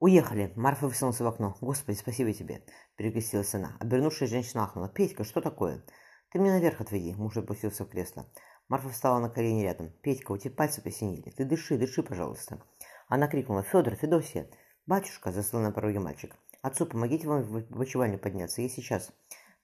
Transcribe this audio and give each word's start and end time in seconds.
«Уехали!» 0.00 0.50
Марфа 0.56 0.88
высунулась 0.88 1.20
в 1.20 1.26
окно. 1.26 1.58
«Господи, 1.60 1.98
спасибо 1.98 2.32
тебе!» 2.32 2.62
Перекрестилась 2.96 3.54
она. 3.54 3.76
Обернувшись, 3.80 4.30
женщина 4.30 4.64
ахнула. 4.64 4.88
«Петька, 4.88 5.24
что 5.24 5.42
такое?» 5.42 5.84
«Ты 6.30 6.38
меня 6.38 6.52
наверх 6.52 6.80
отведи!» 6.80 7.14
Муж 7.14 7.36
опустился 7.36 7.84
в 7.84 7.90
кресло. 7.90 8.26
Марфа 8.68 8.88
встала 8.88 9.18
на 9.18 9.28
колени 9.28 9.62
рядом. 9.62 9.90
«Петька, 10.00 10.32
у 10.32 10.38
тебя 10.38 10.54
пальцы 10.54 10.80
посинели. 10.80 11.28
Ты 11.28 11.44
дыши, 11.44 11.76
дыши, 11.76 12.02
пожалуйста!» 12.02 12.62
Она 13.08 13.28
крикнула. 13.28 13.62
«Федор, 13.62 13.94
Федосия!» 13.94 14.48
«Батюшка!» 14.86 15.32
Застыл 15.32 15.60
на 15.60 15.70
пороге 15.70 16.00
мальчик. 16.00 16.34
«Отцу, 16.62 16.86
помогите 16.86 17.28
вам 17.28 17.42
в 17.42 17.56
опочивальню 17.58 18.18
подняться. 18.18 18.62
Я 18.62 18.70
сейчас!» 18.70 19.12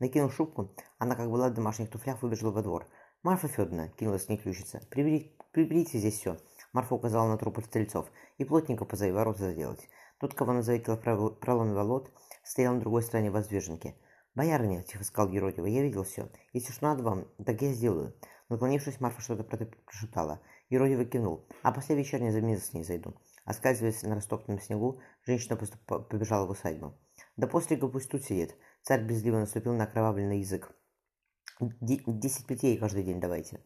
Накинув 0.00 0.34
шубку, 0.34 0.74
она, 0.98 1.14
как 1.14 1.30
была 1.30 1.48
в 1.48 1.54
домашних 1.54 1.88
туфлях, 1.88 2.20
выбежала 2.22 2.50
во 2.50 2.62
двор. 2.62 2.86
«Марфа 3.22 3.48
Федоровна!»— 3.48 3.88
кинулась 3.98 4.28
не 4.28 4.36
ключица. 4.36 4.82
«Приберите, 4.90 5.32
приберите 5.52 5.98
здесь 5.98 6.18
все!» 6.18 6.36
Марфа 6.74 6.94
указала 6.94 7.26
на 7.26 7.38
трупы 7.38 7.62
стрельцов. 7.62 8.06
«И 8.36 8.44
плотненько 8.44 8.84
позови 8.84 9.12
ворота 9.12 9.44
заделать!» 9.44 9.88
Тот, 10.18 10.34
кого 10.34 10.52
она 10.52 10.62
заметила 10.62 10.96
в 10.96 11.30
проломе 11.41 11.74
волот, 11.74 12.10
стоял 12.42 12.74
на 12.74 12.80
другой 12.80 13.02
стороне 13.02 13.30
воздвиженки. 13.30 13.95
«Боярыня»,— 14.34 14.82
тихо 14.86 15.04
сказал 15.04 15.30
Геродева,— 15.30 15.66
«я 15.66 15.82
видел 15.82 16.04
все. 16.04 16.28
Если 16.52 16.72
что 16.72 16.86
надо 16.86 17.02
вам, 17.02 17.28
так 17.45 17.60
я 17.62 17.72
сделаю». 17.72 18.14
Наклонившись, 18.48 19.00
Марфа 19.00 19.20
что-то 19.20 19.44
прошептала. 19.44 20.41
Геродева 20.70 21.05
кивнул. 21.05 21.48
«А 21.62 21.72
после 21.72 21.96
вечерней 21.96 22.30
замиза 22.30 22.62
с 22.62 22.72
ней 22.72 22.84
зайду». 22.84 23.14
Оскальзываясь 23.44 24.02
на 24.02 24.14
растоптанном 24.14 24.60
снегу, 24.60 25.00
женщина 25.24 25.56
побежала 25.56 26.46
в 26.46 26.50
усадьбу. 26.50 26.94
«Да 27.36 27.46
после 27.46 27.77
пусть 27.77 28.10
тут 28.10 28.24
сидит». 28.24 28.56
Царь 28.83 29.05
безливо 29.05 29.38
наступил 29.38 29.74
на 29.74 29.84
окровавленный 29.84 30.41
язык. 30.41 30.70
«Десять 31.60 32.46
плетей 32.46 32.77
каждый 32.77 33.02
день 33.02 33.20
давайте». 33.20 33.60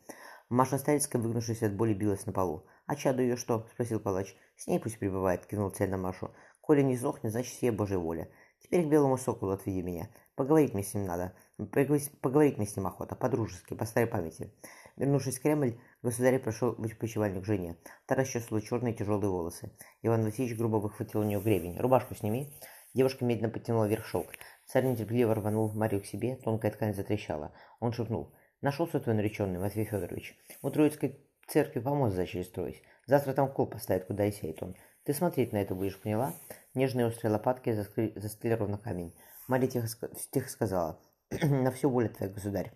Маша 0.49 0.79
Старицкая, 0.79 1.23
выгнувшись 1.23 1.63
от 1.63 1.77
боли, 1.77 1.95
билась 1.95 2.27
на 2.27 2.33
полу. 2.33 2.67
«А 2.91 2.97
чаду 2.97 3.23
ее 3.23 3.37
что?»– 3.37 3.69
спросил 3.73 4.01
палач. 4.01 4.35
«С 4.57 4.67
ней 4.67 4.81
пусть 4.81 4.99
прибывает»,– 4.99 5.47
кивнул 5.49 5.71
царь 5.71 5.89
на 5.89 5.97
Машу. 5.97 6.33
«Коли 6.61 6.83
не 6.83 6.97
сдохнет, 6.97 7.31
значит, 7.31 7.55
сия 7.55 7.71
Божья 7.71 7.99
воля. 7.99 8.29
Теперь 8.59 8.85
к 8.85 8.89
белому 8.89 9.17
соколу 9.17 9.53
отведи 9.53 9.81
меня. 9.81 10.09
Поговорить 10.35 10.75
мне 10.75 10.83
с 10.83 10.93
ним 10.93 11.07
надо. 11.07 11.33
Поговорить 11.57 12.59
мне 12.59 12.67
с 12.67 12.77
ним 12.77 12.89
охота, 12.89 13.15
по-дружески, 13.15 13.75
по 13.75 13.85
старой 13.85 14.09
памяти». 14.09 14.53
Вернувшись 14.97 15.39
в 15.39 15.43
Кремль, 15.43 15.79
государь 16.03 16.41
прошел 16.41 16.73
в 16.73 16.99
почевальню 16.99 17.41
к 17.43 17.45
жене. 17.45 17.77
Та 18.07 18.17
расчесывала 18.17 18.61
черные 18.61 18.93
тяжелые 18.93 19.31
волосы. 19.31 19.71
Иван 20.03 20.25
Васильевич 20.25 20.59
грубо 20.59 20.79
выхватил 20.79 21.21
у 21.21 21.23
нее 21.23 21.41
гребень. 21.41 21.79
«Рубашку 21.79 22.17
сними». 22.17 22.53
Девушка 22.93 23.25
медленно 23.25 23.51
потянула 23.51 23.87
вверх 23.87 24.05
шелк. 24.05 24.33
Царь 24.67 24.87
нетерпеливо 24.87 25.37
рванул 25.37 25.73
Марию 25.75 26.03
к 26.03 26.07
себе, 26.07 26.35
тонкая 26.35 26.73
ткань 26.73 26.93
затрещала. 26.93 27.53
Он 27.79 27.93
шепнул. 27.93 28.35
Нашелся 28.63 28.99
твой 28.99 29.15
нареченный, 29.15 29.61
Матвей 29.61 29.85
Федорович. 29.85 30.37
У 30.61 30.71
Троицкой 30.71 31.21
церкви 31.51 31.81
помост 31.81 32.15
зачали 32.15 32.43
строить. 32.43 32.83
Завтра 33.11 33.33
там 33.33 33.53
кол 33.53 33.67
поставят, 33.67 34.05
куда 34.05 34.25
и 34.27 34.31
сеет 34.31 34.63
он. 34.63 34.77
Ты 35.03 35.15
смотреть 35.15 35.53
на 35.53 35.57
это 35.57 35.75
будешь, 35.75 36.01
поняла? 36.01 36.33
Нежные 36.75 37.07
острые 37.07 37.33
лопатки 37.33 37.73
застыли 37.73 38.53
ровно 38.53 38.79
камень. 38.79 39.13
Марья 39.49 39.67
тихо, 39.67 39.89
тихо 40.31 40.49
сказала. 40.49 41.01
на 41.43 41.73
всю 41.73 41.91
волю 41.91 42.11
твоя, 42.11 42.33
государь. 42.33 42.73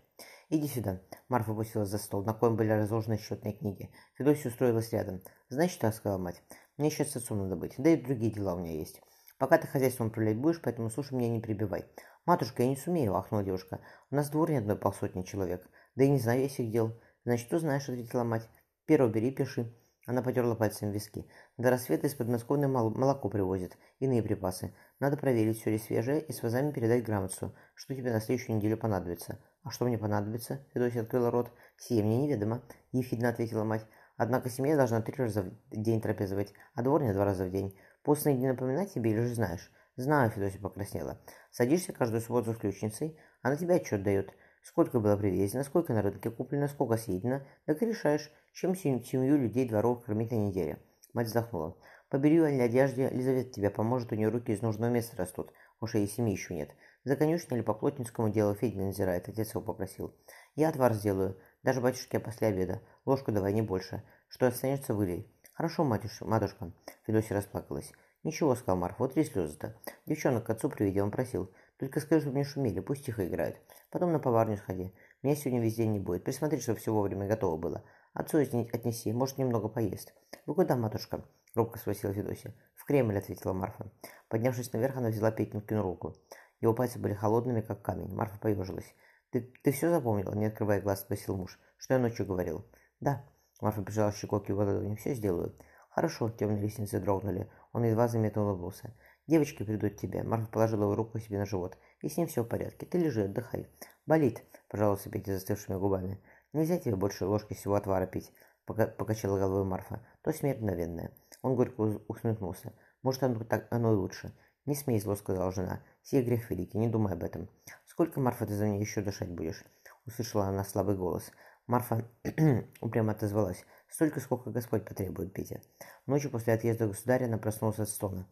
«Иди 0.50 0.66
сюда». 0.66 1.00
Марфа 1.28 1.52
опустилась 1.52 1.88
за 1.88 1.98
стол, 1.98 2.24
на 2.24 2.34
коем 2.34 2.56
были 2.56 2.70
разложены 2.70 3.16
счетные 3.16 3.54
книги. 3.54 3.92
Федосия 4.14 4.48
устроилась 4.48 4.92
рядом. 4.92 5.22
«Значит 5.50 5.78
так»,— 5.78 5.94
сказала 5.94 6.18
мать. 6.18 6.42
«Мне 6.78 6.91
сейчас 6.91 7.10
с 7.12 7.16
отцом 7.16 7.38
надо 7.38 7.54
быть. 7.54 7.74
Да 7.78 7.91
и 7.91 7.96
другие 7.96 8.32
дела 8.32 8.54
у 8.54 8.58
меня 8.58 8.72
есть. 8.72 9.00
Пока 9.38 9.56
ты 9.56 9.69
хозяйством 9.69 10.08
управлять 10.08 10.36
будешь, 10.36 10.60
поэтому 10.60 10.91
слушай 10.91 11.14
меня 11.14 11.28
не 11.28 11.41
прибивай. 11.41 11.84
«Матушка, 12.26 12.64
я 12.64 12.69
не 12.69 12.76
сумею»,— 12.76 13.14
ахнула 13.16 13.44
девушка. 13.44 13.80
«У 14.10 14.16
нас 14.16 14.26
в 14.26 14.32
дворе 14.32 14.58
одной 14.58 14.76
полсотни 14.76 15.22
человек. 15.22 15.64
Да 15.94 16.02
и 16.02 16.10
не 16.10 16.19
знаю 16.19 16.42
я 16.42 16.48
всех 16.48 16.72
дел». 16.72 17.00
«Значит, 17.24 17.46
что 17.46 17.60
знаешь?»— 17.60 17.88
ответила 17.88 18.24
мать. 18.24 18.48
«Перо 18.84 19.06
бери, 19.06 19.30
пиши». 19.30 19.72
Она 20.06 20.22
потерла 20.22 20.55
пальцем 20.55 20.91
виски. 20.91 21.27
До 21.56 21.70
рассвета 21.70 22.06
из 22.06 22.14
подмосковной 22.14 22.69
молоко 22.69 23.28
привозят. 23.28 23.77
Иные 24.00 24.22
припасы. 24.22 24.74
Надо 25.00 25.16
проверить, 25.16 25.60
все 25.60 25.70
ли 25.70 25.78
свежее, 25.78 26.20
и 26.20 26.33
с 26.33 26.42
вазами 26.42 26.72
передать 26.72 27.05
грамотцу, 27.05 27.55
что 27.74 27.94
тебе 27.94 28.12
на 28.12 28.20
следующую 28.20 28.56
неделю 28.56 28.77
понадобится. 28.77 29.38
А 29.62 29.70
что 29.70 29.86
мне 29.86 29.97
понадобится? 29.97 30.60
Федосия 30.75 31.00
открыла 31.00 31.31
рот. 31.31 31.50
Сие 31.78 32.03
мне 32.03 32.19
неведомо, 32.19 32.62
ехидно 32.92 33.31
ответила 33.31 33.65
мать. 33.65 33.87
Однако 34.16 34.50
семья 34.50 34.76
должна 34.76 35.00
три 35.00 35.15
раза 35.16 35.42
в 35.42 35.53
день 35.70 36.00
трапезовать, 36.00 36.53
а 36.75 36.82
дворня 36.82 37.15
два 37.15 37.25
раза 37.25 37.47
в 37.47 37.50
день. 37.50 37.76
Постные 38.03 38.36
дни 38.36 38.47
напоминать 38.47 38.92
тебе 38.92 39.10
или 39.10 39.21
же 39.21 39.34
знаешь? 39.34 39.72
Знаю, 39.97 40.31
Федосия 40.31 40.59
покраснела. 40.59 41.19
Садишься 41.50 41.92
каждую 41.92 42.21
субботу 42.21 42.53
с 42.53 42.56
ключницей, 42.56 43.19
она 43.42 43.56
тебе 43.56 43.76
отчет 43.76 44.03
дает. 44.03 44.34
Сколько 44.64 44.98
было 44.98 45.14
привезено, 45.14 45.62
сколько 45.62 45.92
на 45.92 46.00
рынке 46.00 46.30
куплено, 46.30 46.69
сколько 46.69 46.97
съедено, 46.97 47.42
так 47.66 47.82
и 47.82 47.86
решаешь, 47.86 48.32
чем 48.54 48.75
семью 48.75 49.36
людей 49.36 49.69
дворов 49.69 50.02
кормить 50.02 50.30
на 50.30 50.36
неделе. 50.36 50.78
Мать 51.12 51.26
вздохнула. 51.26 51.76
По 52.08 52.16
белью 52.16 52.47
или 52.47 52.62
одежде 52.62 53.10
Лизавета 53.10 53.50
тебе 53.50 53.69
поможет, 53.69 54.10
у 54.10 54.14
нее 54.14 54.30
руки 54.30 54.53
из 54.53 54.62
нужного 54.62 54.91
места 54.91 55.19
растут. 55.19 55.53
Уж 55.80 55.97
и 55.97 56.06
семьи 56.06 56.32
еще 56.32 56.54
нет. 56.54 56.70
За 57.04 57.14
конюшню 57.14 57.58
или 57.58 57.62
по 57.62 57.74
плотницкому 57.74 58.30
делу 58.30 58.54
Федя 58.54 58.80
надзирает, 58.80 59.28
отец 59.28 59.50
его 59.50 59.60
попросил. 59.60 60.16
Я 60.54 60.70
отвар 60.70 60.94
сделаю, 60.94 61.38
даже 61.62 61.82
батюшке 61.82 62.19
после 62.19 62.48
обеда. 62.48 62.80
Ложку 63.04 63.32
давай, 63.32 63.53
не 63.53 63.60
больше. 63.60 64.03
Что 64.28 64.47
останется, 64.47 64.94
вылей. 64.94 65.30
Хорошо, 65.53 65.84
матюш, 65.84 66.22
матушка. 66.22 66.72
Федосия 67.06 67.34
расплакалась. 67.34 67.92
«Ничего»,— 68.22 68.54
сказал 68.56 68.78
Марф,— 68.78 68.97
«вот 68.98 69.12
три 69.12 69.24
слезы-то. 69.24 69.76
Девчонок 70.06 70.47
к 70.47 70.50
отцу 70.50 70.70
приведи, 70.70 71.00
он 71.00 71.10
просил. 71.10 71.50
Только 71.78 72.00
скажи, 72.00 72.22
чтобы 72.22 72.38
не 72.38 72.44
шумели, 72.44 72.80
пусть 72.80 73.04
тихо 73.04 73.26
играют. 73.26 73.56
Потом 73.90 74.12
на 74.12 74.18
поварню 74.18 74.56
сходи. 74.56 74.94
Меня 75.22 75.34
сегодня 75.34 75.60
весь 75.60 75.76
день 75.76 75.92
не 75.92 75.98
будет. 75.98 76.24
Присмотри, 76.24 76.60
чтобы 76.60 76.78
все 76.78 76.92
вовремя 76.92 77.26
готово 77.26 77.56
было. 77.56 77.84
Отцу 78.12 78.38
отнеси, 78.38 79.12
может, 79.12 79.38
немного 79.38 79.68
поест». 79.68 80.14
«Вы 80.46 80.54
куда, 80.54 80.76
матушка?»— 80.76 81.24
робко 81.54 81.78
спросила 81.78 82.12
Федосия. 82.12 82.54
«В 82.74 82.84
Кремль»,— 82.84 83.16
ответила 83.18 83.52
Марфа. 83.52 83.90
Поднявшись 84.28 84.72
наверх, 84.72 84.96
она 84.96 85.08
взяла 85.08 85.32
Петенькину 85.32 85.82
руку. 85.82 86.14
Его 86.60 86.74
пальцы 86.74 86.98
были 86.98 87.14
холодными, 87.14 87.60
как 87.60 87.82
камень. 87.82 88.14
Марфа 88.14 88.38
поежилась. 88.38 88.94
«Ты, 89.30 89.52
ты 89.62 89.72
все 89.72 89.91
запомнила?»— 89.91 90.32
не 90.36 90.46
открывая 90.46 90.80
глаз, 90.80 91.00
спросил 91.00 91.36
муж. 91.36 91.58
«Что 91.76 91.94
я 91.94 92.00
ночью 92.00 92.24
говорил?» 92.24 92.64
«Да». 93.00 93.24
Марфа 93.60 93.82
прижала 93.82 94.12
щекой 94.12 94.44
к 94.44 94.48
его 94.48 94.60
ладони. 94.60 94.94
«Все 94.94 95.14
сделаю». 95.14 95.56
«Хорошо»,— 95.91 96.30
темные 96.38 96.62
ресницы 96.62 97.00
дрогнули. 97.00 97.50
Он 97.72 97.84
едва 97.84 98.06
заметно 98.06 98.44
улыбнулся. 98.44 98.94
«Девочки 99.26 99.62
придут 99.62 99.94
к 99.94 99.96
тебе». 99.96 100.22
Марфа 100.22 100.46
положила 100.46 100.82
его 100.82 100.94
руку 100.94 101.18
себе 101.18 101.38
на 101.38 101.46
живот. 101.46 101.78
«И 102.02 102.08
с 102.08 102.16
ним 102.16 102.26
все 102.26 102.42
в 102.42 102.48
порядке. 102.48 102.84
Ты 102.84 102.98
лежи, 102.98 103.24
отдыхай». 103.24 103.66
«Болит»,— 104.06 104.42
пожаловался 104.68 105.08
Петя 105.08 105.32
застывшими 105.32 105.76
губами. 105.76 106.20
«Нельзя 106.52 106.78
тебе 106.78 106.96
больше 106.96 107.24
ложки 107.24 107.54
всего 107.54 107.74
отвара 107.74 108.06
пить»,— 108.06 108.32
пока 108.66 108.86
покачала 108.86 109.38
головой 109.38 109.64
Марфа. 109.64 110.06
«То 110.22 110.32
смерть 110.32 110.60
мгновенная». 110.60 111.10
Он 111.40 111.56
горько 111.56 111.80
усмехнулся. 112.08 112.74
«Может, 113.02 113.22
оно, 113.22 113.42
так, 113.44 113.66
оно 113.70 113.92
и 113.92 113.96
лучше». 113.96 114.32
«Не 114.66 114.74
смей 114.74 115.00
зло»,— 115.00 115.14
сказала 115.16 115.52
жена. 115.52 115.82
«Сей 116.02 116.22
грех 116.22 116.50
великий, 116.50 116.78
не 116.78 116.88
думай 116.88 117.14
об 117.14 117.22
этом». 117.22 117.48
«Сколько, 117.86 118.20
Марфа, 118.20 118.46
ты 118.46 118.54
за 118.54 118.66
меня 118.66 118.80
еще 118.80 119.00
дышать 119.00 119.30
будешь?»— 119.30 119.64
услышала 120.06 120.46
она 120.46 120.64
слабый 120.64 120.96
голос. 120.96 121.30
Марфа 121.66 122.06
упрямо 122.80 123.12
отозвалась. 123.12 123.64
Столько, 123.88 124.20
сколько 124.20 124.50
Господь 124.50 124.84
потребует, 124.84 125.32
Петя. 125.32 125.60
Ночью 126.06 126.30
после 126.30 126.54
отъезда 126.54 126.88
государя 126.88 127.26
она 127.26 127.38
проснулась 127.38 127.78
от 127.78 127.88
стона. 127.88 128.26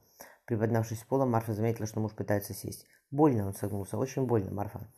Приподнявшись 0.47 1.00
с 1.00 1.04
пола, 1.04 1.25
Марфа 1.25 1.54
заметила, 1.54 1.86
что 1.86 2.00
муж 2.00 2.12
пытается 2.12 2.53
сесть. 2.53 2.86
Больно 3.10 3.47
он 3.47 3.54
согнулся, 3.54 3.97
очень 3.97 4.26
больно, 4.26 4.50
Марфа. 4.50 4.88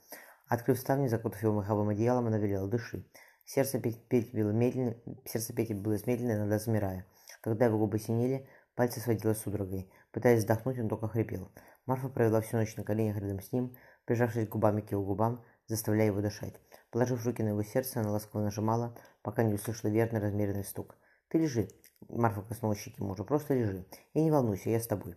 Открыв 0.49 0.78
ставни, 0.78 1.09
закутав 1.09 1.43
его 1.43 1.55
маховым 1.55 1.88
одеялом, 1.91 2.27
она 2.27 2.38
велела 2.38 2.69
«дыши». 2.69 3.05
Сердце 3.44 3.78
Пети 3.78 4.31
было 4.32 4.50
медленно, 4.50 4.97
сердце 5.27 5.53
Пети 5.53 5.75
было 5.75 5.99
медленно, 6.06 6.32
иногда 6.32 6.59
замирая. 6.59 7.06
Когда 7.43 7.66
его 7.66 7.78
губы 7.78 7.99
синели, 7.99 8.49
пальцы 8.75 9.00
сводила 9.00 9.34
судорогой. 9.34 9.91
Пытаясь 10.12 10.41
вздохнуть, 10.41 10.78
он 10.78 10.88
только 10.88 11.09
хрипел. 11.09 11.50
Марфа 11.87 12.09
провела 12.09 12.41
всю 12.41 12.56
ночь 12.56 12.76
на 12.76 12.84
коленях 12.84 13.19
рядом 13.19 13.41
с 13.41 13.53
ним, 13.53 13.76
прижавшись 14.06 14.49
губами 14.49 14.81
к 14.81 14.93
его 14.93 15.05
губам, 15.05 15.44
заставляя 15.66 16.06
его 16.06 16.22
дышать. 16.22 16.55
Положив 16.91 17.25
руки 17.26 17.43
на 17.43 17.49
его 17.49 17.62
сердце, 17.62 18.00
она 18.00 18.12
ласково 18.12 18.43
нажимала, 18.43 18.97
пока 19.22 19.43
не 19.43 19.55
услышала 19.55 19.91
верный 19.91 20.21
размеренный 20.21 20.65
стук. 20.65 20.97
«Ты 21.28 21.38
лежи!» 21.38 21.69
Марфа 22.09 22.43
коснулась 22.43 22.78
щеки 22.78 23.03
мужа. 23.03 23.25
«Просто 23.25 23.55
лежи. 23.55 23.84
И 24.15 24.22
не 24.22 24.31
волнуйся, 24.31 24.71
я 24.71 24.81
с 24.81 24.87
тобой». 24.87 25.16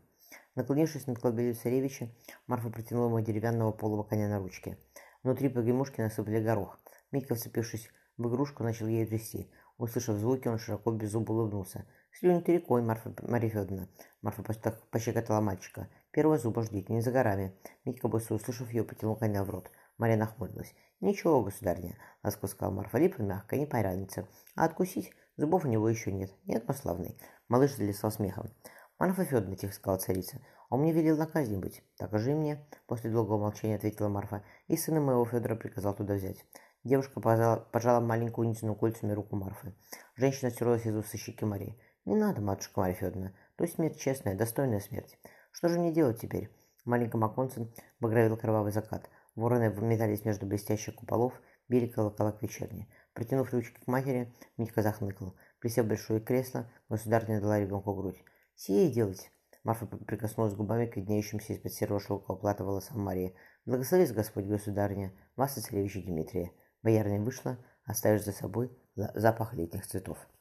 Наклонившись 0.57 1.05
над 1.05 1.19
колыбелью 1.19 1.53
царевича, 1.53 2.09
Марфа 2.47 2.71
протянула 2.71 3.09
ему 3.09 3.21
деревянного 3.21 3.71
полого 3.71 4.01
коня 4.01 4.27
на 4.27 4.39
ручке. 4.39 4.75
Внутри 5.21 5.49
погремушки 5.49 6.01
насыпали 6.01 6.39
горох. 6.39 6.79
Митька, 7.11 7.35
вцепившись 7.35 7.91
в 8.17 8.27
игрушку, 8.27 8.63
начал 8.63 8.87
ей 8.87 9.05
трясти. 9.05 9.51
Услышав 9.77 10.17
звуки, 10.17 10.47
он 10.47 10.57
широко 10.57 10.91
беззубо 10.91 11.33
улыбнулся. 11.33 11.85
«Слюни 12.11 12.39
ты 12.39 12.53
рекой, 12.53 12.81
Марфа, 12.81 13.13
Марья 13.21 13.49
Федоровна!» 13.49 13.87
Марфа 14.23 14.41
пощекотала 14.89 15.41
мальчика. 15.41 15.89
«Первого 16.09 16.39
зуба 16.39 16.63
ждите, 16.63 16.91
не 16.91 17.01
за 17.01 17.11
горами!» 17.11 17.53
Митька, 17.85 18.07
быстро 18.07 18.33
услышав 18.33 18.71
ее, 18.71 18.83
потянул 18.83 19.15
коня 19.15 19.43
в 19.43 19.51
рот. 19.51 19.69
Марья 19.99 20.17
нахмурилась. 20.17 20.73
«Ничего, 21.01 21.43
государня»,— 21.43 21.99
ласково 22.23 22.49
сказал 22.49 22.73
Марфа, 22.73 22.97
липа 22.97 23.21
мягко, 23.21 23.57
не 23.57 23.67
поранится. 23.67 24.27
«А 24.55 24.65
откусить? 24.65 25.13
Зубов 25.35 25.65
у 25.65 25.67
него 25.67 25.87
еще 25.87 26.11
нет. 26.11 26.31
Нет, 26.47 26.67
мой 26.67 26.75
славный». 26.75 27.15
Малыш 27.47 27.75
залесал 27.75 28.09
смехом. 28.09 28.49
«Марфа 28.99 29.25
Федоровна»,— 29.25 29.55
тихо 29.57 29.73
сказала 29.73 29.99
царица,— 29.99 30.41
«он 30.69 30.81
мне 30.81 30.91
велел 30.91 31.17
на 31.17 31.27
казни 31.27 31.57
быть». 31.57 31.83
«Так 31.97 32.13
и 32.13 32.17
же 32.17 32.35
мне»,— 32.35 32.65
после 32.87 33.09
долгого 33.11 33.39
молчания 33.39 33.75
ответила 33.75 34.07
Марфа,— 34.07 34.43
«и 34.67 34.75
сына 34.75 34.99
моего 34.99 35.25
Федора 35.25 35.55
приказал 35.55 35.95
туда 35.95 36.15
взять». 36.15 36.45
Девушка 36.83 37.19
пожала, 37.19 37.57
пожала 37.71 37.99
маленькую 37.99 38.47
унизанную 38.47 38.75
кольцами 38.75 39.11
руку 39.11 39.35
Марфы. 39.35 39.75
Женщина 40.15 40.51
стерлась 40.51 40.85
из 40.85 40.95
уст 40.95 41.15
щеки 41.15 41.45
Марии. 41.45 41.79
«Не 42.05 42.15
надо, 42.15 42.41
матушка 42.41 42.79
Марья 42.79 42.95
Федоровна. 42.95 43.33
То 43.55 43.67
смерть 43.67 43.99
честная, 43.99 44.35
достойная 44.35 44.79
смерть». 44.79 45.17
Что 45.57 45.69
же 45.69 45.79
мне 45.79 45.91
делать 45.91 46.19
теперь? 46.21 46.51
Маленьком 46.85 47.23
оконце 47.23 47.73
багровил 47.99 48.37
кровавый 48.37 48.71
закат. 48.71 49.09
Вороны 49.35 49.73
метались 49.81 50.23
между 50.23 50.45
блестящих 50.45 50.93
куполов, 50.93 51.33
били 51.67 51.87
колокола 51.87 52.31
к 52.31 52.43
вечерне. 52.43 52.87
Протянув 53.15 53.51
ручки 53.51 53.79
к 53.79 53.87
матери, 53.87 54.31
Митька 54.57 54.83
захныкал. 54.83 55.35
Присев 55.59 55.85
в 55.85 55.87
большое 55.87 56.19
кресло, 56.19 56.69
государыня 56.89 57.41
дала 57.41 57.59
ребенку 57.59 57.95
грудь. 57.95 58.23
«Сие 58.59 58.89
делать!» 58.89 59.31
Марфа 59.63 59.85
прикоснулась 59.85 60.55
губами 60.55 60.87
к 60.87 60.97
виднеющимся 60.97 61.53
из-под 61.53 61.73
серого 61.73 61.99
шелкового 61.99 62.41
плата 62.41 62.63
волосам 62.63 62.99
Марии. 62.99 63.35
«Благослови 63.65 64.07
Господь, 64.07 64.45
государыня, 64.45 65.13
вас 65.35 65.59
и 65.59 65.61
царевича 65.61 66.01
Дмитрия». 66.01 66.51
Боярня 66.81 67.21
вышла, 67.21 67.63
оставив 67.85 68.23
за 68.23 68.31
собой 68.31 68.75
запах 68.95 69.53
летних 69.53 69.85
цветов. 69.85 70.27